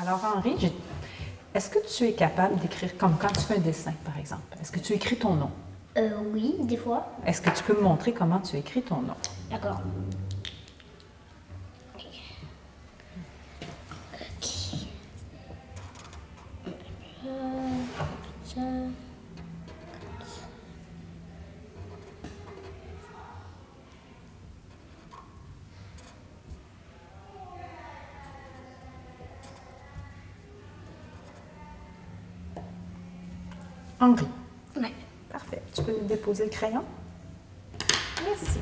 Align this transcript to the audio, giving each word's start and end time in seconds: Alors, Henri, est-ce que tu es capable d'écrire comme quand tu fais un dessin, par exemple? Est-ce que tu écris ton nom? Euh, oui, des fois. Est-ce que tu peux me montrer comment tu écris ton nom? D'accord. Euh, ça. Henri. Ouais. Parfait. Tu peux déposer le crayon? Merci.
Alors, 0.00 0.20
Henri, 0.24 0.72
est-ce 1.54 1.68
que 1.68 1.78
tu 1.86 2.04
es 2.04 2.12
capable 2.14 2.56
d'écrire 2.56 2.96
comme 2.96 3.16
quand 3.18 3.28
tu 3.32 3.40
fais 3.40 3.56
un 3.56 3.60
dessin, 3.60 3.92
par 4.04 4.18
exemple? 4.18 4.42
Est-ce 4.60 4.72
que 4.72 4.80
tu 4.80 4.94
écris 4.94 5.16
ton 5.16 5.34
nom? 5.34 5.50
Euh, 5.98 6.10
oui, 6.32 6.54
des 6.60 6.78
fois. 6.78 7.06
Est-ce 7.26 7.42
que 7.42 7.50
tu 7.50 7.62
peux 7.62 7.74
me 7.74 7.82
montrer 7.82 8.14
comment 8.14 8.38
tu 8.38 8.56
écris 8.56 8.82
ton 8.82 9.02
nom? 9.02 9.14
D'accord. 9.50 9.80
Euh, 17.26 17.84
ça. 18.44 18.60
Henri. 34.02 34.26
Ouais. 34.76 34.92
Parfait. 35.30 35.62
Tu 35.72 35.82
peux 35.82 35.94
déposer 36.08 36.44
le 36.44 36.50
crayon? 36.50 36.82
Merci. 38.24 38.58